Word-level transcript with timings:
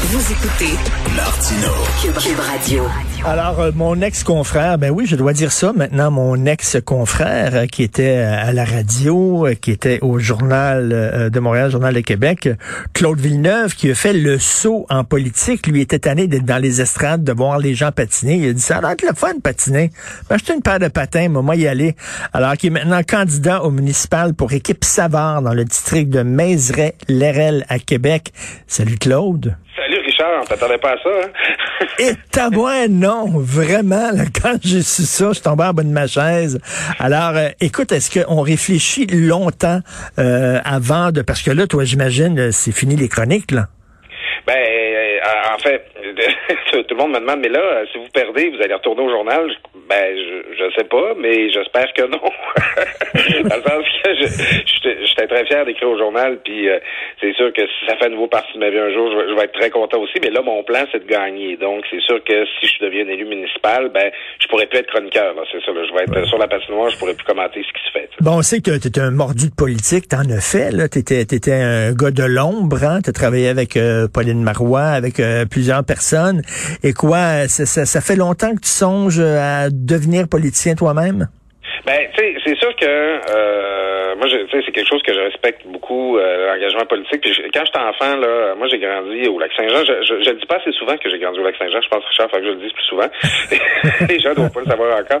Vous 0.00 0.32
écoutez 0.32 0.78
Martino. 1.16 1.72
Radio. 2.40 2.84
Alors, 3.24 3.58
euh, 3.58 3.72
mon 3.74 4.00
ex-confrère, 4.00 4.78
ben 4.78 4.90
oui, 4.90 5.06
je 5.06 5.16
dois 5.16 5.32
dire 5.32 5.50
ça 5.50 5.72
maintenant, 5.72 6.12
mon 6.12 6.46
ex-confrère 6.46 7.56
euh, 7.56 7.66
qui 7.66 7.82
était 7.82 8.18
euh, 8.18 8.46
à 8.46 8.52
la 8.52 8.64
radio, 8.64 9.48
euh, 9.48 9.54
qui 9.54 9.72
était 9.72 9.98
au 10.00 10.20
journal 10.20 10.90
euh, 10.92 11.30
de 11.30 11.40
Montréal, 11.40 11.72
Journal 11.72 11.92
de 11.92 12.00
Québec, 12.00 12.48
Claude 12.92 13.18
Villeneuve, 13.18 13.74
qui 13.74 13.90
a 13.90 13.94
fait 13.96 14.12
le 14.12 14.38
saut 14.38 14.86
en 14.88 15.02
politique. 15.02 15.66
Lui 15.66 15.80
était 15.80 15.98
tanné 15.98 16.28
d'être 16.28 16.44
dans 16.44 16.62
les 16.62 16.80
estrades, 16.80 17.24
de 17.24 17.32
voir 17.32 17.58
les 17.58 17.74
gens 17.74 17.90
patiner. 17.90 18.36
Il 18.36 18.48
a 18.50 18.52
dit, 18.52 18.62
ça 18.62 18.76
a 18.76 18.80
l'air 18.80 18.94
le 19.02 19.16
fun 19.16 19.40
patiner. 19.42 19.90
Ben, 20.30 20.36
acheter 20.36 20.54
une 20.54 20.62
paire 20.62 20.78
de 20.78 20.88
patins, 20.88 21.28
moi, 21.28 21.56
y 21.56 21.66
aller. 21.66 21.96
Alors, 22.32 22.56
qui 22.56 22.68
est 22.68 22.70
maintenant 22.70 23.02
candidat 23.02 23.64
au 23.64 23.72
municipal 23.72 24.32
pour 24.32 24.52
équipe 24.52 24.84
Savard 24.84 25.42
dans 25.42 25.54
le 25.54 25.64
district 25.64 26.08
de 26.08 26.22
Mézeray-Lérel 26.22 27.66
à 27.68 27.80
Québec. 27.80 28.32
Salut 28.68 28.96
Claude. 28.96 29.56
Richard, 30.18 30.42
on 30.42 30.44
t'attendait 30.44 30.78
pas 30.78 30.92
à 30.92 30.98
ça, 30.98 31.08
hein? 31.08 31.86
Et 31.98 32.12
tabouin, 32.32 32.88
non, 32.88 33.26
vraiment, 33.38 34.10
là, 34.12 34.24
quand 34.42 34.56
j'ai 34.62 34.82
su 34.82 35.02
ça, 35.02 35.32
je 35.32 35.40
tombais 35.40 35.64
en 35.64 35.72
bas 35.72 35.82
de 35.82 35.88
ma 35.88 36.06
chaise. 36.06 36.60
Alors, 36.98 37.36
euh, 37.36 37.48
écoute, 37.60 37.92
est-ce 37.92 38.22
qu'on 38.22 38.40
réfléchit 38.40 39.06
longtemps 39.06 39.80
euh, 40.18 40.58
avant 40.64 41.10
de... 41.10 41.22
Parce 41.22 41.42
que 41.42 41.50
là, 41.50 41.66
toi, 41.66 41.84
j'imagine, 41.84 42.38
euh, 42.38 42.50
c'est 42.52 42.72
fini 42.72 42.96
les 42.96 43.08
chroniques, 43.08 43.50
là. 43.50 43.66
Ben, 44.46 44.56
euh, 44.56 45.54
en 45.54 45.58
fait, 45.58 45.84
tout 46.82 46.94
le 46.94 47.02
monde 47.02 47.12
me 47.12 47.20
demande, 47.20 47.40
mais 47.40 47.48
là, 47.48 47.60
euh, 47.60 47.84
si 47.92 47.98
vous 47.98 48.08
perdez, 48.12 48.50
vous 48.50 48.62
allez 48.62 48.74
retourner 48.74 49.02
au 49.02 49.10
journal. 49.10 49.48
Je- 49.50 49.78
Ben, 49.88 50.14
je, 50.14 50.54
je 50.58 50.74
sais 50.76 50.84
pas, 50.84 51.14
mais 51.18 51.48
j'espère 51.50 51.90
que 51.94 52.02
non. 52.02 52.20
Dans 53.48 53.56
le 53.56 53.62
sens 53.62 53.84
que 54.04 54.14
je- 54.20 55.06
j'étais 55.06 55.26
très 55.26 55.46
fier 55.46 55.64
d'écrire 55.64 55.88
au 55.88 55.96
journal, 55.98 56.38
puis 56.44 56.68
euh, 56.68 56.78
c'est 57.20 57.32
sûr 57.34 57.52
que 57.54 57.62
si 57.62 57.86
ça 57.86 57.96
fait 57.96 58.06
un 58.06 58.10
nouveau 58.10 58.26
parti 58.28 58.52
de 58.54 58.58
ma 58.58 58.68
vie 58.70 58.78
un 58.78 58.92
jour, 58.92 59.10
je, 59.12 59.16
vais- 59.16 59.28
je 59.30 59.34
vais 59.34 59.44
être 59.44 59.58
très 59.58 59.70
content 59.70 59.98
aussi. 60.00 60.18
Mais 60.22 60.30
là, 60.30 60.42
mon 60.42 60.62
plan, 60.62 60.84
c'est 60.92 61.04
de 61.06 61.10
gagner. 61.10 61.56
Donc, 61.56 61.84
c'est 61.90 62.00
sûr 62.02 62.22
que 62.22 62.44
si 62.60 62.66
je 62.68 62.84
deviens 62.84 63.06
élu 63.08 63.24
municipal, 63.24 63.88
ben, 63.94 64.10
je 64.40 64.46
pourrais 64.48 64.66
plus 64.66 64.78
être 64.80 64.90
chroniqueur. 64.92 65.34
là, 65.34 65.42
C'est 65.50 65.64
ça. 65.64 65.72
Là, 65.72 65.80
je 65.88 65.92
vais 65.94 66.02
être 66.04 66.26
sur 66.28 66.38
la 66.38 66.48
patinoire, 66.48 66.90
je 66.90 66.98
pourrais 66.98 67.14
plus 67.14 67.24
commenter 67.24 67.62
ce 67.66 67.72
qui 67.72 67.86
se 67.86 67.92
fait. 67.92 68.08
Bon, 68.20 68.38
on 68.38 68.42
sait 68.42 68.60
que 68.60 68.76
tu 68.78 68.88
étais 68.88 69.00
un 69.00 69.10
mordu 69.10 69.48
de 69.48 69.54
politique, 69.54 70.08
t'en 70.08 70.28
as 70.30 70.40
fait, 70.40 70.70
là. 70.70 70.88
T'étais 70.88 71.22
étais 71.22 71.52
un 71.52 71.92
gars 71.92 72.10
de 72.10 72.24
l'ombre, 72.24 72.82
hein. 72.84 73.00
T'as 73.02 73.12
travaillé 73.12 73.48
avec 73.48 73.76
euh, 73.76 74.06
Pauline 74.12 74.42
Marois, 74.42 74.82
avec 74.82 75.18
euh, 75.20 75.44
plusieurs 75.50 75.84
personnes. 75.84 76.42
Et 76.82 76.92
quoi, 76.92 77.48
ça, 77.48 77.66
ça, 77.66 77.84
ça 77.86 78.00
fait 78.00 78.16
longtemps 78.16 78.54
que 78.54 78.60
tu 78.60 78.68
songes 78.68 79.20
à 79.20 79.70
devenir 79.70 80.28
politicien 80.28 80.74
toi-même? 80.74 81.28
Ben, 81.86 82.06
tu 82.14 82.22
sais, 82.22 82.34
c'est 82.44 82.56
sûr 82.56 82.74
que 82.76 82.86
euh, 82.86 84.07
moi, 84.18 84.26
je- 84.28 84.36
tu 84.44 84.50
sais, 84.50 84.62
c'est 84.66 84.72
quelque 84.72 84.88
chose 84.88 85.02
que 85.02 85.14
je 85.14 85.20
respecte 85.20 85.66
beaucoup, 85.66 86.18
euh, 86.18 86.48
l'engagement 86.52 86.84
politique. 86.86 87.20
Puis 87.22 87.32
je- 87.32 87.42
quand 87.54 87.64
j'étais 87.64 87.78
enfant, 87.78 88.16
là, 88.16 88.54
moi, 88.56 88.66
j'ai 88.68 88.78
grandi 88.78 89.28
au 89.28 89.38
Lac-Saint-Jean. 89.38 89.84
Je, 89.84 90.02
je, 90.02 90.22
je 90.24 90.30
le 90.30 90.36
dis 90.36 90.46
pas 90.46 90.56
assez 90.56 90.72
souvent 90.72 90.96
que 90.96 91.08
j'ai 91.08 91.18
grandi 91.18 91.38
au 91.38 91.44
Lac-Saint-Jean. 91.44 91.80
Je 91.80 91.88
pense, 91.88 92.04
Richard, 92.04 92.30
faut 92.30 92.36
que 92.38 92.44
je 92.44 92.48
le 92.50 92.56
dise 92.56 92.72
plus 92.72 92.84
souvent. 92.84 93.08
les 94.08 94.20
gens 94.20 94.34
doivent 94.34 94.52
pas 94.52 94.60
le 94.60 94.66
savoir 94.66 94.98
encore. 94.98 95.20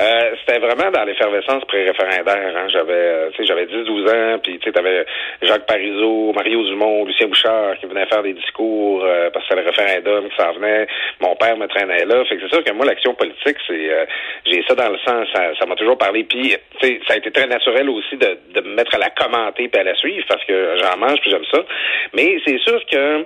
Euh, 0.00 0.30
C'était 0.40 0.58
vraiment 0.58 0.90
dans 0.90 1.04
l'effervescence 1.04 1.64
pré-référendaire. 1.66 2.52
Hein. 2.56 2.66
J'avais, 2.68 2.92
euh, 2.92 3.30
tu 3.30 3.36
sais, 3.38 3.44
j'avais 3.46 3.66
10-12 3.66 4.08
ans. 4.08 4.38
Puis, 4.42 4.58
tu 4.58 4.64
sais, 4.64 4.72
t'avais 4.72 5.04
Jacques 5.42 5.66
Parizeau, 5.66 6.32
Mario 6.34 6.62
Dumont, 6.64 7.04
Lucien 7.04 7.26
Bouchard 7.28 7.76
qui 7.80 7.86
venaient 7.86 8.06
faire 8.06 8.22
des 8.22 8.32
discours 8.34 9.02
euh, 9.04 9.30
parce 9.30 9.46
que 9.46 9.54
c'était 9.54 9.62
le 9.62 9.68
référendum 9.68 10.28
qui 10.30 10.36
s'en 10.36 10.52
venait. 10.52 10.86
Mon 11.20 11.34
père 11.36 11.56
me 11.56 11.66
traînait 11.66 12.04
là. 12.04 12.24
Fait 12.24 12.36
que 12.36 12.42
c'est 12.42 12.54
sûr 12.54 12.64
que 12.64 12.72
moi, 12.72 12.86
l'action 12.86 13.14
politique, 13.14 13.56
c'est, 13.66 13.90
euh, 13.92 14.04
j'ai 14.46 14.62
ça 14.66 14.74
dans 14.74 14.88
le 14.90 14.98
sang. 15.06 15.22
Ça, 15.34 15.50
ça 15.58 15.66
m'a 15.66 15.74
toujours 15.76 15.98
parlé. 15.98 16.24
Puis, 16.24 16.54
tu 16.80 16.86
sais, 16.86 17.00
ça 17.06 17.14
a 17.14 17.16
été 17.16 17.30
très 17.30 17.46
naturel 17.46 17.88
aussi 17.90 18.16
de, 18.16 18.37
de 18.54 18.60
me 18.60 18.74
mettre 18.74 18.94
à 18.94 18.98
la 18.98 19.10
commenter 19.10 19.68
puis 19.68 19.80
à 19.80 19.84
la 19.84 19.94
suivre 19.94 20.24
parce 20.28 20.44
que 20.44 20.76
j'en 20.80 20.96
mange 20.98 21.20
puis 21.20 21.30
j'aime 21.30 21.44
ça. 21.52 21.64
Mais 22.14 22.40
c'est 22.46 22.58
sûr 22.58 22.80
que 22.86 23.24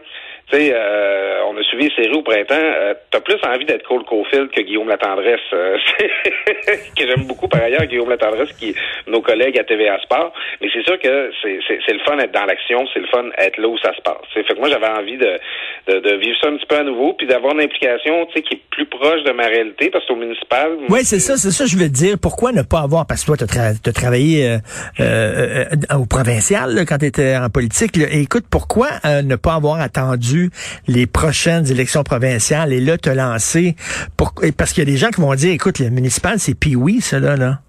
euh, 0.55 1.41
on 1.47 1.57
a 1.57 1.63
suivi 1.65 1.89
les 1.89 1.95
séries 1.95 2.17
au 2.17 2.23
printemps. 2.23 2.55
Euh, 2.55 2.95
T'as 3.11 3.21
plus 3.21 3.37
envie 3.45 3.65
d'être 3.65 3.87
Cole 3.87 4.05
Caulfield 4.05 4.51
que 4.51 4.61
Guillaume 4.61 4.89
Latendresse, 4.89 5.41
euh, 5.53 5.77
que 6.97 7.07
j'aime 7.07 7.25
beaucoup 7.25 7.49
par 7.49 7.63
ailleurs, 7.63 7.85
Guillaume 7.87 8.11
Latendresse, 8.11 8.53
qui 8.53 8.71
est 8.71 8.75
nos 9.07 9.21
collègues 9.21 9.59
à 9.59 9.65
TVA 9.65 9.99
Sport. 10.01 10.33
Mais 10.61 10.69
c'est 10.73 10.83
sûr 10.83 10.99
que 10.99 11.31
c'est 11.43 11.93
le 11.93 11.99
fun 12.05 12.17
d'être 12.17 12.33
dans 12.33 12.45
l'action, 12.45 12.87
c'est 12.93 13.01
le 13.01 13.07
fun 13.07 13.25
d'être 13.39 13.59
là 13.59 13.69
où 13.69 13.79
ça 13.79 13.95
se 13.95 14.01
passe. 14.03 14.23
Fait 14.33 14.45
que 14.45 14.59
moi, 14.59 14.69
j'avais 14.69 14.89
envie 14.89 15.17
de, 15.17 16.17
vivre 16.17 16.37
ça 16.41 16.49
un 16.49 16.57
petit 16.57 16.67
peu 16.67 16.77
à 16.77 16.85
nouveau, 16.85 17.15
puis 17.15 17.27
d'avoir 17.27 17.55
une 17.55 17.63
implication 17.63 18.27
qui 18.27 18.39
est 18.39 18.61
plus 18.71 18.87
proche 18.87 19.23
de 19.25 19.33
ma 19.33 19.47
réalité, 19.47 19.91
parce 19.91 20.07
qu'au 20.07 20.17
municipal... 20.17 20.73
Oui, 20.89 21.01
c'est 21.05 21.21
ça, 21.21 21.37
c'est 21.37 21.51
ça, 21.51 21.67
je 21.67 21.77
veux 21.77 21.89
dire. 21.89 22.17
Pourquoi 22.21 22.53
ne 22.53 22.63
pas 22.63 22.81
avoir, 22.81 23.07
parce 23.07 23.23
que 23.23 23.35
toi, 23.35 23.37
tu 23.37 23.45
as, 23.45 23.93
travaillé 23.93 24.57
au 24.99 26.07
provincial 26.07 26.85
quand 26.87 26.99
tu 26.99 27.07
étais 27.07 27.37
en 27.37 27.49
politique. 27.49 27.93
écoute, 28.11 28.45
pourquoi 28.51 28.89
ne 29.23 29.37
pas 29.37 29.55
avoir 29.55 29.81
attendu 29.81 30.42
les 30.87 31.07
prochaines 31.07 31.71
élections 31.71 32.03
provinciales 32.03 32.73
et 32.73 32.81
là 32.81 32.99
te 32.99 33.11
lancer? 33.11 33.77
Pour, 34.17 34.35
parce 34.57 34.73
qu'il 34.73 34.83
y 34.83 34.87
a 34.89 34.91
des 34.91 34.97
gens 34.97 35.11
qui 35.11 35.21
vont 35.21 35.35
dire, 35.35 35.53
écoute, 35.53 35.79
le 35.79 35.91
municipal, 35.91 36.39
c'est 36.39 36.55
pis-oui, 36.55 37.01
ça, 37.01 37.21
là. 37.21 37.37
là. 37.37 37.61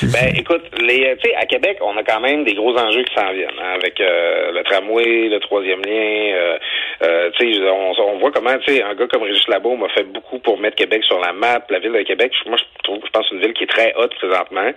Ben, 0.00 0.32
écoute, 0.36 0.64
les, 0.80 1.16
tu 1.18 1.28
sais, 1.28 1.34
à 1.36 1.44
Québec, 1.44 1.78
on 1.82 1.96
a 1.98 2.02
quand 2.02 2.20
même 2.20 2.44
des 2.44 2.54
gros 2.54 2.76
enjeux 2.76 3.02
qui 3.02 3.14
s'en 3.14 3.30
viennent, 3.32 3.50
hein, 3.60 3.74
avec 3.74 4.00
euh, 4.00 4.50
le 4.52 4.62
tramway, 4.64 5.28
le 5.28 5.38
troisième 5.40 5.82
lien. 5.84 6.32
Euh, 6.34 6.58
euh, 7.02 7.30
tu 7.38 7.52
sais, 7.52 7.60
on, 7.68 7.92
on 8.00 8.18
voit 8.18 8.30
comment, 8.30 8.56
tu 8.58 8.72
sais, 8.72 8.82
un 8.82 8.94
gars 8.94 9.06
comme 9.06 9.22
Régis 9.22 9.46
Labo 9.48 9.76
m'a 9.76 9.88
fait 9.90 10.04
beaucoup 10.04 10.38
pour 10.38 10.58
mettre 10.58 10.76
Québec 10.76 11.04
sur 11.04 11.20
la 11.20 11.32
map, 11.32 11.60
la 11.68 11.78
ville 11.78 11.92
de 11.92 12.02
Québec. 12.02 12.32
Moi, 12.46 12.56
je 12.56 12.82
trouve, 12.84 13.00
je 13.04 13.10
pense, 13.10 13.30
une 13.32 13.40
ville 13.40 13.52
qui 13.52 13.64
est 13.64 13.70
très 13.70 13.92
haute 13.96 14.14
présentement. 14.14 14.70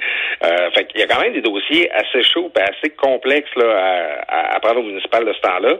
Euh, 0.43 0.71
fait 0.71 0.85
qu'il 0.85 0.99
y 0.99 1.03
a 1.03 1.07
quand 1.07 1.21
même 1.21 1.33
des 1.33 1.41
dossiers 1.41 1.89
assez 1.91 2.21
chauds, 2.23 2.51
et 2.57 2.61
assez 2.61 2.89
complexes 2.95 3.55
là 3.55 4.19
à, 4.27 4.55
à, 4.55 4.59
prendre 4.59 4.81
au 4.81 4.83
municipal 4.83 5.23
de 5.23 5.31
ce 5.33 5.39
temps-là. 5.39 5.77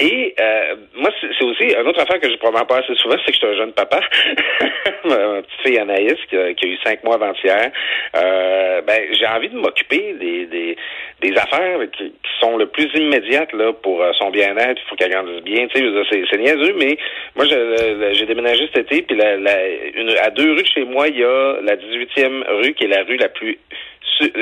Et 0.00 0.34
euh, 0.40 0.76
moi, 0.94 1.10
c'est 1.20 1.44
aussi 1.44 1.64
une 1.64 1.86
autre 1.86 2.00
affaire 2.00 2.18
que 2.18 2.30
je 2.30 2.36
probablement 2.36 2.66
pas 2.66 2.78
assez 2.78 2.94
souvent, 2.94 3.16
c'est 3.24 3.32
que 3.32 3.38
je 3.38 3.38
suis 3.38 3.46
un 3.46 3.58
jeune 3.58 3.72
papa. 3.72 4.00
Ma 5.04 5.16
petite 5.42 5.60
fille 5.62 5.78
Anaïs 5.78 6.18
qui 6.28 6.36
a, 6.36 6.54
qui 6.54 6.64
a 6.64 6.68
eu 6.68 6.76
cinq 6.84 7.04
mois 7.04 7.16
avant-hier. 7.16 7.70
Euh, 8.16 8.69
ben, 8.86 9.00
j'ai 9.12 9.26
envie 9.26 9.48
de 9.48 9.56
m'occuper 9.56 10.14
des, 10.14 10.46
des, 10.46 10.76
des 11.20 11.36
affaires 11.36 11.78
qui, 11.92 12.12
sont 12.40 12.56
le 12.56 12.66
plus 12.66 12.88
immédiates 12.94 13.52
là 13.52 13.72
pour 13.72 14.02
euh, 14.02 14.12
son 14.18 14.30
bien-être. 14.30 14.80
Il 14.82 14.88
faut 14.88 14.96
qu'elle 14.96 15.10
grandisse 15.10 15.42
bien. 15.42 15.68
C'est, 15.74 15.84
c'est 16.30 16.38
niaiseux, 16.38 16.74
mais 16.78 16.96
moi, 17.36 17.44
j'ai 17.44 18.26
déménagé 18.26 18.68
cet 18.74 18.90
été, 18.90 19.02
puis 19.02 19.16
la, 19.16 19.36
la, 19.36 19.68
une, 19.94 20.10
à 20.22 20.30
deux 20.30 20.52
rues 20.52 20.62
de 20.62 20.66
chez 20.66 20.84
moi, 20.84 21.08
il 21.08 21.18
y 21.18 21.24
a 21.24 21.60
la 21.62 21.76
18e 21.76 22.44
rue 22.62 22.74
qui 22.74 22.84
est 22.84 22.88
la 22.88 23.02
rue 23.02 23.16
la 23.16 23.28
plus 23.28 23.58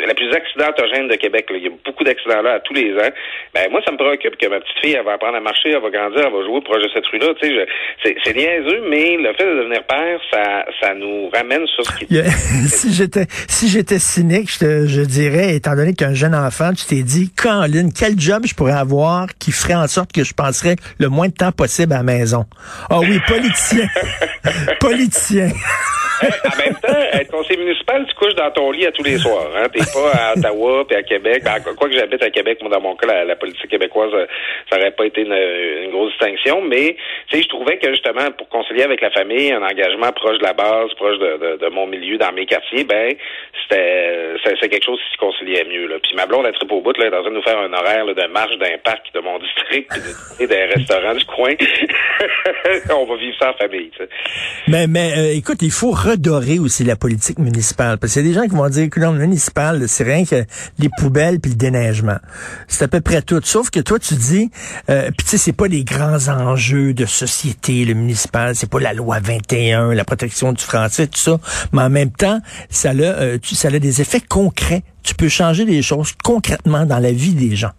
la 0.07 0.15
plus 0.15 0.33
accidentogène 0.35 1.07
de 1.09 1.15
Québec. 1.15 1.47
là. 1.51 1.57
Il 1.57 1.63
y 1.63 1.67
a 1.69 1.71
beaucoup 1.85 2.03
d'accidents 2.03 2.43
là 2.43 2.55
à 2.55 2.61
tous 2.61 2.75
les 2.75 2.93
ans. 2.95 3.11
Ben 3.55 3.71
moi, 3.71 3.81
ça 3.85 3.93
me 3.93 3.97
préoccupe 3.97 4.37
que 4.37 4.47
ma 4.49 4.59
petite 4.61 4.79
fille, 4.81 4.95
elle 4.95 5.05
va 5.05 5.13
apprendre 5.13 5.37
à 5.37 5.41
marcher, 5.41 5.71
elle 5.71 5.81
va 5.83 5.91
grandir, 5.91 6.27
elle 6.27 6.33
va 6.33 6.45
jouer 6.45 6.61
proche 6.63 6.83
de 6.83 6.89
cette 6.93 7.07
rue-là. 7.07 7.29
Tu 7.41 7.49
sais, 7.49 7.67
c'est, 8.03 8.17
c'est 8.25 8.35
niaiseux, 8.37 8.83
mais 8.91 9.17
le 9.17 9.33
fait 9.35 9.45
de 9.47 9.55
devenir 9.63 9.85
père, 9.85 10.21
ça, 10.33 10.65
ça 10.81 10.95
nous 10.95 11.29
ramène 11.31 11.65
sur 11.69 11.85
ce 11.85 11.93
qui 11.99 12.07
si 12.69 12.93
j'étais 12.93 13.27
si 13.49 13.69
j'étais 13.69 13.99
cynique, 14.01 14.51
je, 14.53 14.59
te- 14.59 14.87
je 14.89 15.03
dirais, 15.03 15.55
étant 15.55 15.77
donné 15.77 15.95
qu'un 15.95 16.15
jeune 16.15 16.35
enfant, 16.35 16.73
tu 16.73 16.85
t'es 16.87 17.03
dit, 17.03 17.31
Colin, 17.37 17.91
quel 17.97 18.19
job 18.19 18.45
je 18.47 18.55
pourrais 18.55 18.73
avoir 18.79 19.27
qui 19.39 19.53
ferait 19.53 19.75
en 19.75 19.87
sorte 19.87 20.13
que 20.13 20.25
je 20.25 20.35
passerais 20.35 20.77
le 20.99 21.09
moins 21.09 21.29
de 21.29 21.35
temps 21.35 21.53
possible 21.53 21.93
à 21.93 21.99
la 21.99 22.03
maison? 22.03 22.47
Ah 22.91 22.99
oui, 23.01 23.21
politicien. 23.29 23.87
politicien. 24.81 25.51
en 26.23 26.57
même 26.57 26.75
temps, 26.75 26.78
être 27.13 27.31
conseiller 27.31 27.59
municipal, 27.59 28.05
tu 28.09 28.15
couches 28.15 28.35
dans 28.35 28.51
ton 28.51 28.71
lit 28.71 28.87
à 28.87 28.93
tous 28.93 29.03
les 29.03 29.19
soirs. 29.19 29.51
Hein? 29.57 29.69
T'es 29.73 29.81
pas 29.93 30.11
à 30.13 30.37
Ottawa 30.37 30.85
puis 30.87 30.97
à 30.97 31.03
Québec. 31.03 31.43
Ben, 31.45 31.61
quoi 31.75 31.89
que 31.89 31.97
j'habite 31.97 32.23
à 32.23 32.31
Québec, 32.31 32.59
moi, 32.61 32.71
dans 32.71 32.81
mon 32.81 32.97
cas, 32.97 33.25
la, 33.25 33.37
politique 33.37 33.71
québécoise, 33.71 34.11
euh, 34.15 34.27
ça 34.71 34.79
aurait 34.79 34.91
pas 34.91 35.07
été 35.07 35.23
une, 35.23 35.91
grosse 35.91 36.11
distinction. 36.13 36.61
Mais, 36.63 36.97
je 37.33 37.49
trouvais 37.49 37.79
que, 37.79 37.91
justement, 37.91 38.31
pour 38.37 38.49
concilier 38.49 38.83
avec 38.83 39.01
la 39.01 39.11
famille, 39.11 39.53
un 39.53 39.63
engagement 39.63 40.13
proche 40.13 40.39
de 40.39 40.45
la 40.45 40.53
base, 40.53 40.93
proche 40.97 41.19
de, 41.19 41.69
mon 41.69 41.87
milieu, 41.87 42.19
dans 42.19 42.33
mes 42.33 42.47
quartiers, 42.47 42.85
ben, 42.85 43.15
c'était 43.63 44.35
c'est 44.61 44.69
quelque 44.69 44.85
chose 44.85 44.99
qui 44.99 45.13
se 45.13 45.19
conciliait 45.19 45.65
mieux. 45.65 45.87
Là. 45.87 45.97
Puis 46.03 46.15
ma 46.17 46.27
blonde, 46.27 46.47
elle 46.47 46.55
au 46.71 46.81
bout, 46.81 46.97
là, 46.97 47.07
elle 47.07 47.13
est 47.13 47.17
en 47.17 47.23
train 47.23 47.31
de 47.31 47.37
nous 47.37 47.43
faire 47.43 47.59
un 47.59 47.73
horaire 47.73 48.07
de 48.07 48.27
marche 48.33 48.57
d'un 48.59 48.79
parc 48.85 49.13
de 49.15 49.21
mon 49.21 49.39
district 49.39 49.91
et 50.41 50.47
des 50.47 50.65
restaurants 50.65 51.15
du 51.15 51.25
coin. 51.25 51.55
On 52.91 53.05
va 53.05 53.17
vivre 53.17 53.37
ça 53.39 53.51
en 53.51 53.55
famille. 53.55 53.91
Mais, 54.67 54.87
mais 54.87 55.13
euh, 55.17 55.37
écoute, 55.37 55.59
il 55.63 55.71
faut 55.71 55.91
redorer 55.91 56.59
aussi 56.59 56.85
la 56.85 56.97
politique 56.99 57.39
municipale. 57.39 57.99
Parce 57.99 58.13
qu'il 58.13 58.23
y 58.23 58.27
a 58.27 58.29
des 58.29 58.35
gens 58.35 58.47
qui 58.47 58.55
vont 58.55 58.69
dire 58.69 58.91
que 58.91 59.01
le 59.01 59.13
municipal, 59.13 59.89
c'est 59.89 60.05
rien 60.05 60.25
que 60.25 60.45
les 60.79 60.89
poubelles 60.99 61.41
puis 61.41 61.53
le 61.53 61.57
déneigement. 61.57 62.19
C'est 62.67 62.85
à 62.85 62.89
peu 62.89 63.01
près 63.01 63.23
tout. 63.23 63.41
Sauf 63.43 63.71
que 63.71 63.81
toi, 63.81 63.99
tu 63.99 64.15
dis, 64.15 64.51
euh, 64.91 65.11
puis 65.17 65.25
tu 65.25 65.31
sais, 65.31 65.39
c'est 65.39 65.53
pas 65.53 65.69
les 65.69 65.85
grands 65.85 66.29
enjeux 66.29 66.95
de 66.95 67.07
société, 67.07 67.85
le 67.85 67.95
municipal, 67.95 68.55
c'est 68.55 68.71
pas 68.71 68.81
la 68.81 68.93
loi 68.93 69.21
21, 69.21 69.95
la 69.95 70.05
protection 70.05 70.53
du 70.53 70.63
français, 70.63 71.07
tout 71.07 71.19
ça. 71.19 71.39
Mais 71.73 71.83
en 71.83 71.91
même 71.91 72.11
temps, 72.11 72.41
ça 72.71 72.91
a, 72.91 72.95
euh, 72.95 73.39
ça 73.43 73.69
a 73.69 73.79
des 73.79 74.01
effets 74.01 74.21
concrets. 74.21 74.83
Tu 75.03 75.15
peux 75.15 75.29
changer 75.29 75.65
des 75.65 75.83
choses 75.83 76.13
concrètement 76.23 76.85
dans 76.85 76.99
la 76.99 77.13
vie 77.13 77.35
des 77.35 77.57
gens. 77.57 77.73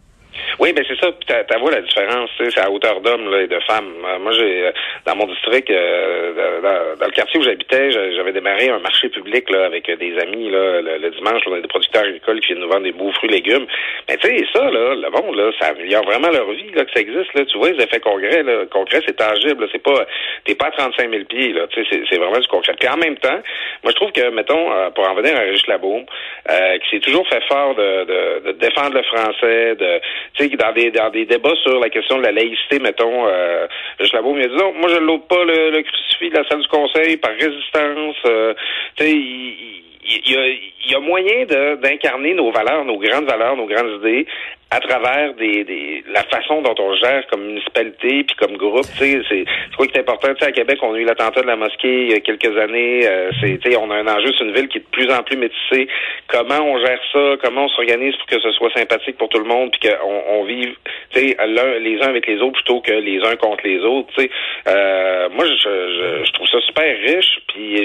Oui, 0.59 0.73
ben 0.73 0.83
c'est 0.85 0.99
ça. 0.99 1.09
Tu 1.25 1.59
vois 1.59 1.71
la 1.71 1.81
différence, 1.81 2.29
c'est 2.37 2.59
à 2.59 2.69
hauteur 2.69 2.99
d'homme 2.99 3.33
et 3.33 3.47
de 3.47 3.59
femmes. 3.61 3.93
Euh, 4.05 4.19
moi, 4.19 4.33
j'ai 4.33 4.67
euh, 4.67 4.71
dans 5.05 5.15
mon 5.15 5.25
district, 5.25 5.69
euh, 5.69 6.95
dans, 6.99 7.05
le 7.05 7.11
quartier 7.11 7.39
où 7.39 7.43
j'habitais, 7.43 7.91
j'avais 7.91 8.33
démarré 8.33 8.69
un 8.69 8.79
marché 8.79 9.07
public 9.07 9.49
là 9.49 9.65
avec 9.65 9.89
des 9.89 10.19
amis 10.19 10.49
là, 10.49 10.81
le, 10.81 11.09
dimanche. 11.11 11.43
on 11.47 11.53
a 11.53 11.61
des 11.61 11.67
producteurs 11.69 12.03
agricoles 12.03 12.41
qui 12.41 12.47
viennent 12.47 12.59
nous 12.59 12.69
vendre 12.69 12.83
des 12.83 12.91
beaux 12.91 13.11
fruits, 13.13 13.29
légumes. 13.29 13.67
Mais 14.09 14.17
tu 14.17 14.27
sais, 14.27 14.45
ça, 14.53 14.69
là, 14.69 14.95
le 14.95 15.09
monde, 15.09 15.35
là, 15.37 15.49
ça 15.61 15.67
améliore 15.67 16.03
vraiment 16.03 16.29
leur 16.29 16.51
vie, 16.51 16.71
là, 16.71 16.83
que 16.83 16.91
ça 16.91 16.99
existe. 16.99 17.33
Là. 17.35 17.45
Tu 17.45 17.57
vois, 17.57 17.71
les 17.71 17.81
effets 17.81 18.01
concrets, 18.01 18.43
là, 18.43 18.65
concret, 18.69 19.01
c'est 19.05 19.15
tangible. 19.15 19.65
C'est 19.71 19.81
pas, 19.81 20.05
t'es 20.43 20.55
pas 20.55 20.67
à 20.67 20.71
35 20.71 21.09
000 21.09 21.23
pieds. 21.23 21.53
Là. 21.53 21.67
Tu 21.67 21.85
sais, 21.85 22.01
c'est 22.09 22.17
vraiment 22.17 22.39
du 22.39 22.47
concret. 22.49 22.73
Puis 22.77 22.89
en 22.89 22.97
même 22.97 23.17
temps, 23.17 23.39
moi, 23.83 23.91
je 23.91 23.95
trouve 23.95 24.11
que, 24.11 24.29
mettons, 24.31 24.91
pour 24.93 25.07
en 25.07 25.13
venir 25.15 25.37
à 25.37 25.39
Régis 25.39 25.67
Labaume, 25.67 26.05
euh, 26.49 26.77
qui 26.79 26.89
s'est 26.89 26.99
toujours 26.99 27.27
fait 27.29 27.43
fort 27.47 27.75
de, 27.75 28.03
de, 28.03 28.47
de 28.47 28.51
défendre 28.59 28.95
le 28.95 29.03
français, 29.03 29.75
de, 29.75 29.99
tu 30.33 30.43
sais, 30.43 30.48
dans 30.57 30.71
des 30.73 30.91
dans 30.91 31.09
des 31.09 31.25
débats 31.25 31.55
sur 31.63 31.79
la 31.79 31.89
question 31.89 32.17
de 32.17 32.23
la 32.23 32.31
laïcité, 32.31 32.79
mettons, 32.79 33.27
euh, 33.27 33.67
je 33.99 34.13
l'avoue, 34.13 34.37
dit 34.39 34.47
non, 34.47 34.73
moi 34.73 34.89
je 34.89 34.97
l'ôte 34.97 35.27
pas 35.27 35.43
le, 35.43 35.81
crucifix 35.81 36.29
de 36.29 36.37
la 36.37 36.47
salle 36.47 36.61
du 36.61 36.67
conseil 36.67 37.17
par 37.17 37.31
résistance. 37.31 38.15
Euh, 38.25 38.53
tu 38.95 39.03
sais, 39.03 39.11
il, 39.11 40.31
y, 40.31 40.37
a, 40.37 40.47
il 40.47 40.91
y 40.91 40.95
a 40.95 40.99
moyen 40.99 41.45
d'incarner 41.75 42.33
nos 42.33 42.51
valeurs, 42.51 42.83
nos 42.85 42.97
grandes 42.97 43.25
valeurs, 43.25 43.55
nos 43.55 43.67
grandes 43.67 44.01
idées 44.01 44.25
à 44.71 44.79
travers 44.81 45.33
des, 45.33 45.63
des, 45.63 46.03
la 46.13 46.23
façon 46.23 46.61
dont 46.61 46.75
on 46.77 46.95
gère 46.95 47.25
comme 47.27 47.43
municipalité 47.43 48.23
puis 48.23 48.35
comme 48.37 48.55
groupe. 48.55 48.85
Tu 48.97 49.21
sais, 49.21 49.21
c'est 49.27 49.45
quoi 49.75 49.87
qui 49.87 49.97
est 49.97 50.01
important. 50.01 50.27
Tu 50.35 50.43
sais, 50.43 50.49
à 50.49 50.51
Québec, 50.51 50.77
on 50.83 50.93
a 50.93 50.97
eu 50.99 51.05
l'attentat 51.05 51.41
de 51.41 51.47
la 51.47 51.55
mosquée 51.55 52.03
il 52.03 52.11
y 52.11 52.13
a 52.13 52.19
quelques 52.19 52.55
années. 52.55 53.07
Euh, 53.07 53.31
c'est, 53.41 53.57
tu 53.57 53.71
sais, 53.71 53.77
on 53.77 53.89
a 53.89 53.95
un 53.95 54.07
enjeu 54.07 54.31
sur 54.33 54.45
une 54.45 54.53
ville 54.53 54.67
qui 54.67 54.77
est 54.77 54.81
de 54.81 54.85
plus 54.91 55.11
en 55.11 55.23
plus 55.23 55.37
métissée. 55.37 55.87
Comment 56.27 56.61
on 56.61 56.77
gère 56.85 56.99
ça? 57.11 57.37
Comment 57.43 57.65
on 57.65 57.69
s'organise 57.69 58.15
pour 58.17 58.27
que 58.27 58.39
ce 58.39 58.51
soit 58.51 58.71
sympathique 58.75 59.17
pour 59.17 59.29
tout 59.29 59.39
le 59.39 59.45
monde 59.45 59.71
puis 59.71 59.89
qu'on 59.89 60.23
on 60.29 60.43
vive, 60.43 60.75
tu 61.11 61.19
sais, 61.19 61.37
les 61.79 62.01
uns 62.01 62.09
avec 62.09 62.27
les 62.27 62.39
autres 62.39 62.53
plutôt 62.53 62.81
que 62.81 62.91
les 62.91 63.19
uns 63.25 63.35
contre 63.37 63.65
les 63.65 63.79
autres. 63.79 64.09
Tu 64.15 64.23
sais, 64.23 64.29
euh, 64.67 65.29
moi, 65.33 65.45
je, 65.45 65.53
je, 65.55 66.25
je, 66.25 66.31
trouve 66.33 66.47
ça 66.47 66.59
super 66.61 66.95
riche. 67.07 67.39
Puis, 67.47 67.75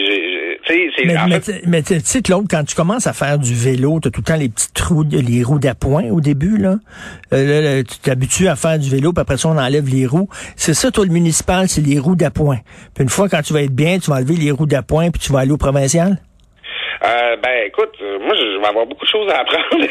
tu 0.65 0.75
sais, 0.75 0.91
c'est 0.97 1.07
mais, 1.07 1.15
mais, 1.67 1.83
tu 1.83 1.99
sais, 2.01 2.21
Claude, 2.21 2.45
quand 2.51 2.65
tu 2.65 2.75
commences 2.75 3.07
à 3.07 3.15
faire 3.15 3.39
du 3.39 3.55
vélo, 3.55 4.01
t'as 4.03 4.11
tout 4.11 4.21
le 4.21 4.31
temps 4.31 4.39
les 4.39 4.51
petits 4.51 4.73
trous, 4.75 5.05
les 5.11 5.43
roues 5.43 5.59
d'appoint 5.59 6.11
au 6.11 6.21
début 6.21 6.59
là. 6.59 6.74
Euh, 7.33 7.83
tu 7.83 7.99
t'habitues 7.99 8.49
à 8.49 8.57
faire 8.57 8.79
du 8.79 8.91
vélo, 8.91 9.13
puis 9.13 9.21
après 9.21 9.37
ça, 9.37 9.49
on 9.49 9.59
enlève 9.59 9.89
les 9.89 10.07
roues. 10.07 10.29
C'est 10.57 10.75
ça, 10.75 10.91
toi, 10.91 11.05
le 11.05 11.13
municipal, 11.13 11.69
c'est 11.69 11.81
les 11.81 11.99
roues 11.99 12.17
d'appoint. 12.17 12.59
Puis 12.95 13.05
une 13.05 13.11
fois, 13.11 13.29
quand 13.29 13.43
tu 13.43 13.53
vas 13.53 13.63
être 13.63 13.75
bien, 13.75 13.99
tu 13.99 14.11
vas 14.11 14.17
enlever 14.17 14.37
les 14.37 14.51
roues 14.51 14.67
d'appoint, 14.67 15.11
puis 15.11 15.21
tu 15.21 15.33
vas 15.33 15.41
aller 15.41 15.53
au 15.53 15.57
provincial? 15.57 16.21
Euh, 17.05 17.37
ben 17.37 17.67
écoute, 17.67 17.93
euh, 18.01 18.19
moi 18.19 18.35
je 18.35 18.59
vais 18.59 18.67
avoir 18.67 18.87
beaucoup 18.87 19.05
de 19.05 19.11
choses 19.11 19.31
à 19.31 19.41
apprendre. 19.41 19.87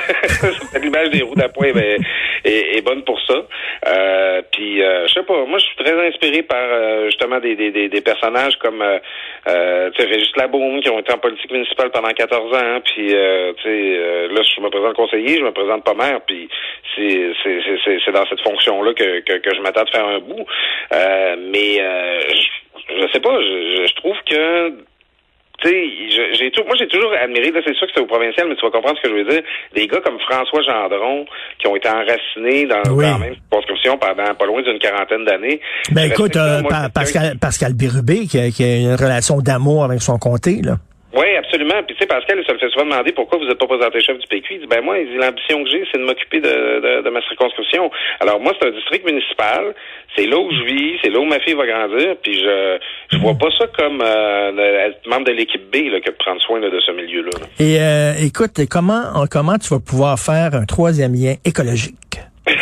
L'image 0.82 1.10
des 1.12 1.22
roues 1.22 1.36
d'appoint 1.36 1.72
ben, 1.72 2.04
est, 2.44 2.84
bonne 2.84 3.04
pour 3.04 3.20
ça. 3.22 3.36
Euh, 3.88 4.42
puis 4.52 4.82
euh, 4.82 5.06
je 5.08 5.14
sais 5.14 5.24
pas, 5.24 5.46
moi 5.46 5.60
je 5.60 5.66
suis 5.66 5.76
très 5.76 6.08
inspiré 6.08 6.42
par 6.42 6.66
justement 7.06 7.40
des, 7.40 7.56
des, 7.56 7.90
des, 7.90 8.02
personnages 8.02 8.58
comme 8.58 8.82
euh, 8.82 9.90
Régis 9.98 10.36
Labaume 10.38 10.82
qui 10.82 10.90
ont 10.90 11.00
été 11.00 11.14
en 11.14 11.20
politique 11.20 11.52
municipale 11.52 11.92
pendant 11.92 12.10
14 12.10 12.56
ans. 12.56 12.82
Puis 12.84 13.08
tu 13.08 13.14
sais, 13.14 14.28
là 14.30 14.42
je 14.42 14.62
me 14.62 14.70
présente 14.70 14.96
conseiller, 14.96 15.38
je 15.38 15.44
me 15.44 15.52
présente 15.52 15.84
pas 15.84 15.94
maire. 15.94 16.22
Puis 16.26 16.50
c'est 16.96 18.12
dans 18.12 18.26
cette 18.26 18.42
fonction 18.42 18.82
là 18.82 18.94
que, 18.94 19.20
que, 19.20 19.56
je 19.56 19.62
m'attends 19.62 19.84
de 19.84 19.90
faire 19.90 20.08
un 20.08 20.20
bout. 20.20 20.46
mais 20.92 21.78
je, 22.90 23.08
sais 23.12 23.20
pas, 23.20 23.40
je, 23.40 23.94
trouve 23.96 24.18
que 24.26 24.70
tu 24.70 24.76
j'ai 25.70 26.52
tout, 26.52 26.64
moi 26.66 26.76
j'ai 26.78 26.88
toujours 26.88 27.12
admiré, 27.22 27.52
là 27.52 27.62
c'est 27.66 27.74
sûr 27.76 27.88
que 27.88 27.94
c'est 27.96 28.02
au 28.02 28.06
provincial, 28.06 28.48
mais 28.48 28.56
tu 28.56 28.66
vas 28.66 28.72
comprendre 28.72 28.98
ce 28.98 29.04
que 29.04 29.10
je 29.10 29.24
veux 29.24 29.30
dire, 29.30 29.42
des 29.74 29.88
gars 29.88 30.02
comme 30.02 30.20
François 30.20 30.62
Gendron, 30.62 31.26
qui 31.60 31.68
ont 31.68 31.76
été 31.76 31.90
enracinés 31.90 32.66
dans, 32.66 32.82
la 33.00 33.18
même 33.18 33.36
conscription 33.50 33.98
pendant 33.98 34.34
pas 34.34 34.46
loin 34.46 34.62
d'une 34.62 34.80
quarantaine 34.80 35.26
d'années. 35.26 35.60
Ben 35.92 36.12
écoute, 36.12 36.36
euh, 36.36 36.62
Pascal, 36.94 37.38
Pascal 37.40 37.74
Bérubé, 37.74 38.28
qui 38.28 38.40
a, 38.40 38.50
qui 38.50 38.64
a 38.64 38.76
une 38.78 38.96
relation 38.96 39.40
d'amour 39.40 39.84
avec 39.84 40.02
son 40.02 40.18
comté, 40.18 40.62
là. 40.62 40.78
Oui, 41.14 41.36
absolument. 41.38 41.84
Puis 41.86 41.96
tu 41.96 42.02
sais, 42.02 42.08
Pascal, 42.08 42.44
ça 42.46 42.54
me 42.54 42.58
fait 42.58 42.70
souvent 42.70 42.86
demander 42.86 43.12
pourquoi 43.12 43.38
vous 43.38 43.46
n'êtes 43.46 43.60
pas 43.60 43.68
présenté 43.68 44.02
chef 44.02 44.18
du 44.18 44.28
PQ. 44.28 44.56
Il 44.56 44.60
dit 44.62 44.68
ben 44.68 44.82
moi, 44.84 44.98
l'ambition 44.98 45.64
que 45.64 45.70
j'ai, 45.70 45.84
c'est 45.92 46.00
de 46.00 46.06
m'occuper 46.06 46.42
de, 46.42 47.02
de, 47.04 47.10
ma 47.10 47.22
circonscription. 47.22 47.92
Alors 48.20 48.40
moi, 48.40 48.54
c'est 48.60 48.68
un 48.68 48.72
district 48.72 49.06
municipal. 49.06 49.76
C'est 50.16 50.26
là 50.26 50.38
où 50.38 50.50
je 50.52 50.64
vis, 50.64 50.98
c'est 51.04 51.10
là 51.10 51.20
où 51.20 51.26
ma 51.26 51.40
fille 51.40 51.54
va 51.54 51.68
grandir. 51.68 52.16
Puis 52.24 52.34
je 52.34 52.80
je 53.12 53.18
vois 53.18 53.36
pas 53.36 53.50
ça 53.58 53.68
comme 53.78 54.02
euh, 54.02 54.88
être 54.88 55.08
membre 55.08 55.26
de 55.26 55.34
l'équipe 55.34 55.70
B 55.72 55.92
là, 55.92 56.02
que 56.02 56.10
de 56.10 56.16
prendre 56.16 56.42
soin 56.42 56.60
de 56.60 56.80
ce 56.80 56.92
milieu-là. 56.92 57.32
Et 57.60 57.80
euh, 57.80 58.14
écoute, 58.26 58.60
comment 58.70 59.28
comment 59.30 59.58
tu 59.58 59.70
vas 59.70 59.80
pouvoir 59.80 60.18
faire 60.18 60.56
un 60.56 60.66
troisième 60.66 61.14
lien 61.14 61.36
écologique? 61.46 62.18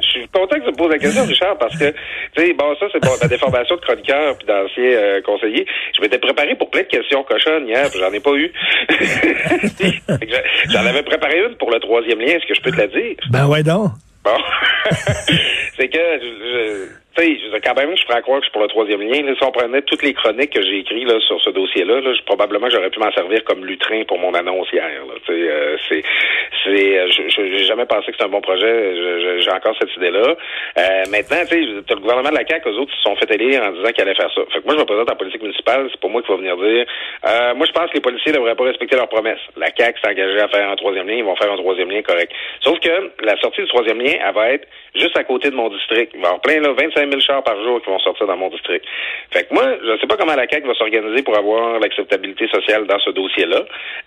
je 0.00 0.08
suis 0.08 0.28
content 0.28 0.56
que 0.56 0.64
tu 0.64 0.70
me 0.70 0.76
poses 0.76 0.90
la 0.90 0.98
question, 0.98 1.24
Richard, 1.24 1.58
parce 1.58 1.76
que, 1.76 1.90
tu 1.90 1.96
sais, 2.36 2.52
bon, 2.54 2.74
ça, 2.78 2.86
c'est 2.92 3.00
bon, 3.00 3.12
ma 3.20 3.28
déformation 3.28 3.76
de 3.76 3.80
chroniqueur 3.80 4.36
puis 4.36 4.46
d'ancien 4.46 4.84
euh, 4.84 5.20
conseiller. 5.22 5.66
Je 5.96 6.00
m'étais 6.02 6.18
préparé 6.18 6.54
pour 6.56 6.70
plein 6.70 6.82
de 6.82 6.88
questions 6.88 7.22
cochonnes 7.24 7.66
hier, 7.66 7.88
puis 7.90 8.00
j'en 8.00 8.12
ai 8.12 8.20
pas 8.20 8.34
eu. 8.34 8.52
j'en 10.70 10.86
avais 10.86 11.02
préparé 11.02 11.44
une 11.48 11.56
pour 11.56 11.70
le 11.70 11.80
troisième 11.80 12.20
lien. 12.20 12.34
Est-ce 12.34 12.46
que 12.46 12.54
je 12.54 12.60
peux 12.60 12.70
te 12.70 12.76
la 12.76 12.86
dire? 12.88 13.16
Ben 13.30 13.46
ouais, 13.46 13.62
donc. 13.62 13.90
Bon. 14.24 14.36
c'est 15.76 15.88
que, 15.88 15.98
je, 15.98 16.88
tu 17.16 17.50
sais, 17.50 17.60
quand 17.60 17.74
même, 17.74 17.96
je 17.96 18.04
ferais 18.04 18.22
croire 18.22 18.40
que 18.40 18.44
je 18.44 18.50
suis 18.50 18.52
pour 18.52 18.62
le 18.62 18.68
troisième 18.68 19.00
lien. 19.02 19.22
Là, 19.22 19.34
si 19.36 19.44
on 19.44 19.52
prenait 19.52 19.82
toutes 19.82 20.02
les 20.02 20.14
chroniques 20.14 20.52
que 20.52 20.62
j'ai 20.62 20.78
écrites 20.78 21.06
là, 21.06 21.20
sur 21.20 21.40
ce 21.40 21.50
dossier-là, 21.50 22.00
là, 22.00 22.12
probablement 22.26 22.68
j'aurais 22.70 22.90
pu 22.90 22.98
m'en 22.98 23.12
servir 23.12 23.44
comme 23.44 23.64
lutrin 23.64 24.02
pour 24.04 24.18
mon 24.18 24.34
annonce 24.34 24.68
hier. 24.72 24.90
Euh, 25.30 25.76
c'est, 25.88 26.02
c'est, 26.64 26.98
euh, 26.98 27.08
je 27.10 27.28
j'ai 27.28 27.64
jamais 27.64 27.86
pensé 27.86 28.06
que 28.06 28.12
c'était 28.12 28.24
un 28.24 28.28
bon 28.28 28.40
projet. 28.40 29.40
J'ai 29.40 29.50
encore 29.50 29.74
cette 29.78 29.94
idée-là. 29.96 30.34
Euh, 30.78 31.02
maintenant, 31.10 31.44
tu 31.48 31.54
sais, 31.54 31.60
le 31.60 32.00
gouvernement 32.00 32.30
de 32.30 32.34
la 32.34 32.46
CAQ, 32.46 32.68
eux 32.68 32.78
autres, 32.78 32.94
se 32.94 33.02
sont 33.02 33.16
fait 33.16 33.30
élire 33.34 33.62
en 33.62 33.70
disant 33.72 33.90
qu'ils 33.90 34.02
allaient 34.02 34.14
faire 34.14 34.32
ça. 34.34 34.42
Fait 34.52 34.60
que 34.60 34.64
moi, 34.64 34.74
je 34.74 34.80
me 34.80 34.84
présente 34.84 35.10
en 35.10 35.16
politique 35.16 35.42
municipale. 35.42 35.88
C'est 35.90 36.00
pour 36.00 36.10
moi 36.10 36.22
qu'il 36.22 36.30
va 36.34 36.40
venir 36.40 36.56
dire. 36.56 36.86
Euh, 37.26 37.54
moi, 37.54 37.66
je 37.66 37.72
pense 37.72 37.90
que 37.90 37.94
les 37.94 38.00
policiers 38.00 38.32
ne 38.32 38.38
devraient 38.38 38.56
pas 38.56 38.64
respecter 38.64 38.96
leurs 38.96 39.08
promesses. 39.08 39.40
La 39.56 39.68
CAQ 39.76 40.00
s'est 40.00 40.10
engagée 40.10 40.40
à 40.40 40.48
faire 40.48 40.68
un 40.68 40.76
troisième 40.76 41.06
lien. 41.06 41.14
Ils 41.14 41.24
vont 41.24 41.36
faire 41.36 41.52
un 41.52 41.56
troisième 41.56 41.90
lien 41.90 42.02
correct. 42.02 42.32
Sauf 42.60 42.78
que 42.80 43.12
la 43.22 43.36
sortie 43.38 43.62
du 43.62 43.68
troisième 43.68 44.00
lien, 44.00 44.14
elle 44.24 44.34
va 44.34 44.50
être 44.50 44.66
juste 44.94 45.16
à 45.16 45.24
côté 45.24 45.50
de 45.50 45.54
mon 45.54 45.68
district. 45.68 46.12
Il 46.14 46.20
va 46.20 46.36
y 46.36 46.40
plein 46.40 46.60
là, 46.60 46.72
25 46.72 47.03
5000 47.04 47.20
chars 47.20 47.42
par 47.42 47.56
jour 47.62 47.80
qui 47.82 47.90
vont 47.90 47.98
sortir 47.98 48.26
dans 48.26 48.36
mon 48.36 48.48
district. 48.48 48.84
Fait 49.30 49.44
que 49.44 49.54
moi, 49.54 49.64
je 49.82 49.92
ne 49.92 49.98
sais 49.98 50.06
pas 50.06 50.16
comment 50.16 50.34
la 50.34 50.48
CAQ 50.48 50.66
va 50.66 50.74
s'organiser 50.74 51.22
pour 51.22 51.36
avoir 51.36 51.78
l'acceptabilité 51.80 52.48
sociale 52.48 52.86
dans 52.86 52.98
ce 52.98 53.10
dossier-là. 53.10 53.64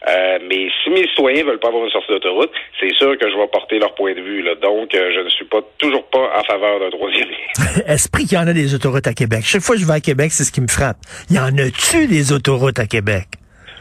Euh, 0.10 0.40
mais 0.50 0.68
si 0.84 0.90
mes 0.90 1.08
citoyens 1.08 1.44
veulent 1.44 1.60
pas 1.60 1.70
avoir 1.70 1.84
une 1.84 1.92
sortie 1.92 2.12
d'autoroute, 2.12 2.52
c'est 2.80 2.94
sûr 2.96 3.18
que 3.18 3.30
je 3.30 3.38
vais 3.38 3.48
porter 3.48 3.80
leur 3.80 3.94
point 3.96 4.14
de 4.14 4.22
vue. 4.22 4.42
Là. 4.42 4.56
Donc, 4.56 4.94
euh, 4.96 5.12
je 5.14 5.22
ne 5.22 5.30
suis 5.30 5.46
pas 5.46 5.62
toujours 5.78 6.06
pas 6.08 6.32
en 6.38 6.44
faveur 6.44 6.80
d'un 6.80 6.90
troisième 6.90 7.30
lien. 7.30 7.84
Esprit 7.88 8.26
qu'il 8.26 8.38
y 8.38 8.42
en 8.42 8.48
a 8.48 8.54
des 8.54 8.74
autoroutes 8.74 9.08
à 9.08 9.14
Québec. 9.14 9.42
Chaque 9.44 9.62
fois 9.62 9.76
que 9.76 9.82
je 9.82 9.88
vais 9.88 9.94
à 9.94 10.02
Québec, 10.02 10.32
c'est 10.32 10.44
ce 10.44 10.52
qui 10.52 10.62
me 10.62 10.68
frappe. 10.68 10.98
Il 11.30 11.36
y 11.36 11.40
en 11.40 11.56
a-tu 11.58 12.08
des 12.08 12.34
autoroutes 12.34 12.80
à 12.80 12.86
Québec? 12.86 13.28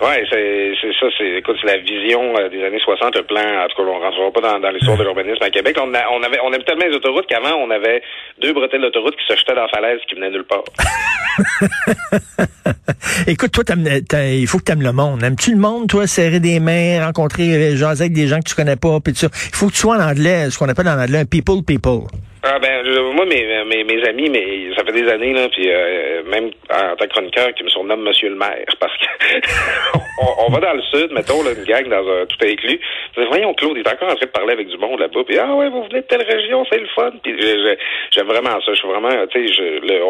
Oui, 0.00 0.12
c'est 0.30 0.74
ça. 0.98 1.06
C'est 1.16 1.38
écoute, 1.38 1.56
c'est 1.60 1.66
la 1.66 1.78
vision 1.78 2.36
euh, 2.38 2.48
des 2.48 2.64
années 2.64 2.78
60, 2.78 3.16
le 3.16 3.22
plan. 3.22 3.40
En 3.40 3.68
tout 3.68 3.76
cas, 3.76 3.88
on 3.88 3.98
ne 3.98 4.04
rentrera 4.04 4.30
pas 4.30 4.40
dans, 4.40 4.60
dans 4.60 4.70
l'histoire 4.70 4.96
de 4.96 5.02
l'urbanisme 5.02 5.42
à 5.42 5.50
Québec. 5.50 5.76
On, 5.80 5.88
on 5.88 6.22
avait, 6.22 6.38
on 6.42 6.52
aime 6.52 6.62
tellement 6.64 6.86
les 6.86 6.94
autoroutes 6.94 7.26
qu'avant, 7.26 7.56
on 7.56 7.70
avait 7.70 8.02
deux 8.40 8.52
bretelles 8.52 8.82
d'autoroute 8.82 9.16
qui 9.16 9.26
se 9.26 9.38
jetaient 9.38 9.54
dans 9.54 9.62
la 9.62 9.68
falaise 9.68 10.00
qui 10.08 10.14
venaient 10.14 10.30
nulle 10.30 10.44
part. 10.44 10.64
écoute, 13.26 13.52
toi, 13.52 13.64
il 14.24 14.46
faut 14.46 14.58
que 14.58 14.64
tu 14.64 14.72
aimes 14.72 14.82
le 14.82 14.92
monde. 14.92 15.22
Aimes-tu 15.22 15.52
le 15.52 15.58
monde, 15.58 15.88
toi, 15.88 16.06
serrer 16.06 16.40
des 16.40 16.60
mains, 16.60 17.04
rencontrer, 17.04 17.54
euh, 17.54 17.76
jaser 17.76 18.04
avec 18.04 18.12
des 18.12 18.28
gens 18.28 18.38
que 18.38 18.48
tu 18.48 18.54
connais 18.54 18.76
pas, 18.76 19.00
puis 19.00 19.14
Il 19.14 19.28
faut 19.28 19.66
que 19.66 19.72
tu 19.72 19.78
sois 19.78 19.96
en 19.96 20.00
anglais, 20.00 20.50
ce 20.50 20.58
qu'on 20.58 20.68
appelle 20.68 20.88
en 20.88 20.98
anglais 20.98 21.18
un 21.18 21.24
people 21.24 21.62
people. 21.64 22.02
Ah 22.48 22.58
ben 22.60 22.84
moi 23.14 23.24
mes, 23.26 23.64
mes, 23.64 23.82
mes 23.82 24.04
amis 24.06 24.30
mais 24.30 24.72
ça 24.76 24.84
fait 24.84 24.92
des 24.92 25.08
années 25.10 25.32
là 25.32 25.48
puis 25.48 25.68
euh, 25.68 26.22
même 26.26 26.50
en 26.70 26.94
tant 26.94 27.06
que 27.06 27.10
chroniqueur 27.10 27.52
qui 27.54 27.64
me 27.64 27.68
surnomme 27.68 28.02
Monsieur 28.02 28.28
le 28.28 28.36
Maire 28.36 28.66
parce 28.80 28.92
que 28.98 29.06
on, 30.46 30.52
va 30.52 30.60
dans 30.60 30.74
le 30.74 30.82
sud 30.82 31.10
mettons 31.10 31.42
là, 31.42 31.50
une 31.56 31.64
gang 31.64 31.88
dans 31.88 32.08
un 32.08 32.24
tout 32.26 32.36
inclus. 32.44 32.78
Voyons 33.16 33.52
Claude 33.54 33.76
il 33.76 33.80
est 33.80 33.92
encore 33.92 34.12
en 34.12 34.14
train 34.14 34.26
de 34.26 34.30
parler 34.30 34.52
avec 34.52 34.68
du 34.68 34.78
monde 34.78 35.00
là-bas 35.00 35.24
puis 35.26 35.38
ah 35.38 35.54
ouais 35.54 35.68
vous 35.70 35.82
venez 35.84 36.02
de 36.02 36.06
telle 36.06 36.22
région 36.22 36.64
c'est 36.70 36.78
le 36.78 36.86
fun. 36.94 37.10
Puis 37.22 37.34
j'aime 38.12 38.26
vraiment 38.26 38.60
ça. 38.60 38.72
Je 38.72 38.74
suis 38.74 38.88
vraiment 38.88 39.26
tu 39.26 39.46
sais 39.46 39.52
je 39.52 39.62
le, 39.80 40.00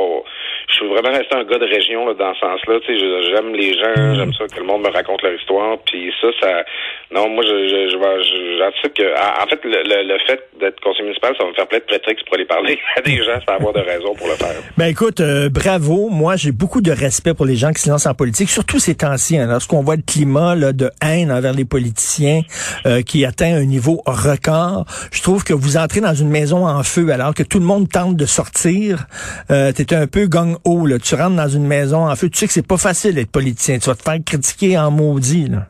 je 0.69 0.75
suis 0.75 0.89
vraiment 0.89 1.17
resté 1.17 1.35
un 1.35 1.45
gars 1.45 1.59
de 1.59 1.67
région 1.67 2.07
là, 2.07 2.15
dans 2.15 2.35
ce 2.35 2.41
sens-là 2.41 2.81
tu 2.81 2.99
sais 2.99 3.23
j'aime 3.31 3.55
les 3.55 3.73
gens 3.73 3.97
mm. 3.97 4.15
j'aime 4.17 4.33
ça 4.35 4.47
que 4.47 4.61
le 4.61 4.67
monde 4.67 4.83
me 4.83 4.91
raconte 4.91 5.23
leur 5.23 5.33
histoire 5.33 5.79
puis 5.87 6.13
ça 6.21 6.29
ça 6.43 6.65
non 7.13 7.31
moi 7.31 7.45
je 7.47 7.67
je, 7.69 7.89
je, 7.89 8.89
que 8.89 9.15
en, 9.15 9.47
fait 9.47 9.65
le, 9.65 10.03
le, 10.03 10.19
fait 10.27 10.49
d'être 10.61 10.81
conseiller 10.81 11.05
municipal 11.05 11.35
ça 11.37 11.45
va 11.45 11.51
me 11.51 11.55
faire 11.55 11.67
plein 11.67 11.79
de 11.79 11.85
prétextes 11.85 12.26
pour 12.27 12.35
aller 12.35 12.45
parler 12.45 12.79
à 12.97 13.01
des 13.01 13.17
gens 13.19 13.41
sans 13.47 13.55
avoir 13.55 13.73
de 13.73 13.81
raison 13.81 14.15
pour 14.15 14.27
le 14.27 14.35
faire. 14.35 14.57
Ben 14.77 14.87
écoute, 14.87 15.21
euh, 15.21 15.49
bravo. 15.49 16.09
Moi, 16.11 16.37
j'ai 16.37 16.53
beaucoup 16.53 16.81
de 16.81 16.93
respect 16.93 17.35
pour 17.35 17.47
les 17.47 17.57
gens 17.57 17.73
qui 17.73 17.83
se 17.83 17.89
lancent 17.89 18.07
en 18.07 18.15
politique, 18.15 18.51
surtout 18.51 18.79
ces 18.79 18.95
temps-ci. 18.95 19.39
Hein, 19.39 19.47
lorsqu'on 19.47 19.83
voit 19.83 19.97
le 19.97 20.03
climat 20.03 20.55
là, 20.55 20.73
de 20.73 20.91
haine 21.03 21.33
envers 21.33 21.53
les 21.53 21.65
politiciens 21.65 22.43
euh, 22.85 23.03
qui 23.03 23.25
atteint 23.25 23.55
un 23.55 23.65
niveau 23.65 24.03
record, 24.07 24.87
je 25.13 25.23
trouve 25.23 25.45
que 25.45 25.55
vous 25.55 25.77
entrez 25.77 26.01
dans 26.01 26.15
une 26.15 26.29
maison 26.29 26.67
en 26.67 26.83
feu 26.83 27.11
alors 27.11 27.35
que 27.35 27.43
tout 27.43 27.59
le 27.59 27.65
monde 27.65 27.89
tente 27.89 28.17
de 28.17 28.27
sortir. 28.27 29.07
Euh, 29.51 29.73
un 29.93 30.07
peu 30.07 30.27
gang-ho. 30.27 30.89
Tu 30.99 31.15
rentres 31.15 31.37
dans 31.37 31.49
une 31.49 31.67
maison 31.67 32.09
en 32.09 32.17
feu. 32.17 32.29
Tu 32.29 32.39
sais 32.39 32.47
que 32.47 32.53
c'est 32.53 32.67
pas 32.67 32.77
facile 32.77 33.15
d'être 33.15 33.31
politicien. 33.31 33.79
Tu 33.79 33.89
vas 33.89 33.95
te 33.95 34.03
faire 34.03 34.19
critiquer 34.25 34.77
en 34.79 34.91
maudit. 34.91 35.49
Là. 35.49 35.69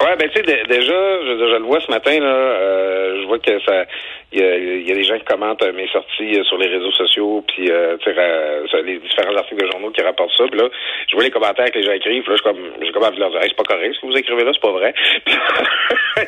Ouais, 0.00 0.16
ben 0.16 0.28
tu 0.28 0.36
sais, 0.36 0.42
déjà, 0.42 1.20
je, 1.22 1.38
je, 1.38 1.56
le 1.56 1.64
vois 1.64 1.80
ce 1.80 1.90
matin, 1.90 2.18
là, 2.20 2.26
euh, 2.26 3.22
je 3.22 3.26
vois 3.26 3.38
que 3.38 3.58
ça 3.60 3.84
il 4.30 4.40
y, 4.40 4.42
a, 4.42 4.58
y 4.58 4.92
a 4.92 4.94
des 4.94 5.04
gens 5.04 5.16
qui 5.18 5.24
commentent 5.24 5.62
euh, 5.62 5.72
mes 5.72 5.88
sorties 5.88 6.36
euh, 6.36 6.44
sur 6.44 6.58
les 6.58 6.68
réseaux 6.68 6.92
sociaux, 6.92 7.42
puis 7.48 7.70
euh, 7.70 7.96
les 8.84 8.98
différents 8.98 9.34
articles 9.34 9.64
de 9.64 9.70
journaux 9.70 9.90
qui 9.90 10.02
rapportent 10.02 10.36
ça. 10.36 10.44
Puis 10.50 10.60
là, 10.60 10.68
je 11.08 11.16
vois 11.16 11.24
les 11.24 11.30
commentaires 11.30 11.70
que 11.70 11.78
les 11.78 11.84
gens 11.84 11.92
écrivent. 11.92 12.28
Là, 12.28 12.36
je 12.36 12.42
comme, 12.42 12.58
j'ai 12.82 12.92
comme 12.92 13.04
envie 13.04 13.18
leur 13.18 13.30
dire, 13.30 13.40
c'est 13.42 13.56
pas 13.56 13.74
correct 13.74 13.94
ce 13.94 14.00
que 14.00 14.06
vous 14.06 14.18
écrivez 14.18 14.44
là, 14.44 14.50
c'est 14.52 14.60
pas 14.60 14.72
vrai. 14.72 14.94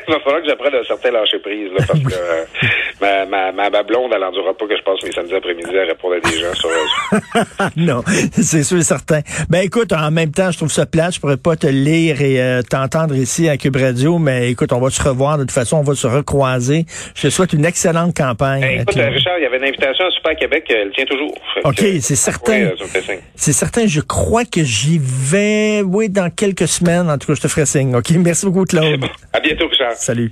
il 0.07 0.13
va 0.13 0.19
falloir 0.21 0.41
que 0.41 0.49
j'apprenne 0.49 0.75
un 0.75 0.83
certain 0.83 1.11
lâcher 1.11 1.37
prise, 1.39 1.69
là, 1.71 1.85
parce 1.87 1.99
que 1.99 3.01
ma, 3.01 3.25
ma, 3.25 3.51
ma, 3.51 3.69
ma, 3.69 3.83
blonde, 3.83 4.11
elle 4.15 4.21
n'endurera 4.21 4.55
pas 4.55 4.65
que 4.65 4.77
je 4.77 4.81
passe 4.81 5.03
mes 5.03 5.11
samedis 5.11 5.35
après-midi 5.35 5.77
à 5.77 5.83
répondre 5.83 6.15
à 6.15 6.19
des 6.19 6.39
gens 6.39 6.53
sur. 6.55 6.69
non, 7.77 8.01
c'est 8.07 8.63
sûr 8.63 8.79
et 8.79 8.83
certain. 8.83 9.19
Ben 9.47 9.61
écoute, 9.61 9.93
en 9.93 10.09
même 10.09 10.31
temps, 10.31 10.49
je 10.49 10.57
trouve 10.57 10.71
ça 10.71 10.87
plate. 10.87 11.15
Je 11.15 11.19
pourrais 11.19 11.37
pas 11.37 11.55
te 11.55 11.67
lire 11.67 12.19
et 12.21 12.63
t'entendre 12.67 13.13
ici 13.15 13.47
Cube 13.61 13.75
Radio, 13.75 14.17
mais 14.17 14.49
écoute, 14.49 14.73
on 14.73 14.79
va 14.79 14.89
se 14.89 15.01
revoir 15.03 15.37
de 15.37 15.43
toute 15.43 15.51
façon, 15.51 15.77
on 15.77 15.83
va 15.83 15.93
se 15.93 16.07
recroiser. 16.07 16.85
Je 17.13 17.21
te 17.21 17.29
souhaite 17.29 17.53
une 17.53 17.63
excellente 17.63 18.17
campagne. 18.17 18.61
Ben, 18.61 18.81
écoute, 18.81 18.95
Richard, 18.95 19.37
il 19.37 19.43
y 19.43 19.45
avait 19.45 19.57
une 19.57 19.65
invitation 19.65 20.03
à 20.03 20.09
Super 20.09 20.35
Québec, 20.35 20.65
euh, 20.71 20.85
elle 20.85 20.91
tient 20.93 21.05
toujours. 21.05 21.31
OK, 21.63 21.77
c'est 21.77 22.15
certain. 22.15 22.61
Euh, 22.63 22.75
c'est 23.35 23.53
certain, 23.53 23.85
je 23.85 24.01
crois 24.01 24.45
que 24.45 24.63
j'y 24.63 24.99
vais, 24.99 25.83
oui, 25.85 26.09
dans 26.09 26.31
quelques 26.31 26.67
semaines. 26.67 27.07
En 27.07 27.19
tout 27.19 27.27
cas, 27.27 27.35
je 27.35 27.41
te 27.41 27.47
ferai 27.47 27.67
signe. 27.67 27.95
OK, 27.95 28.09
merci 28.17 28.47
beaucoup, 28.47 28.65
Claude. 28.65 29.05
À 29.33 29.39
bientôt, 29.39 29.67
Richard. 29.67 29.93
Salut. 29.93 30.31